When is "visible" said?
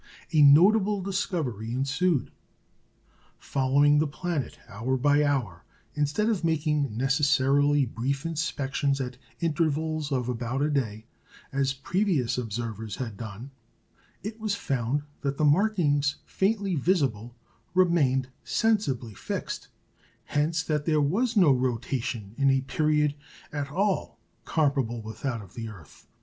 16.73-17.35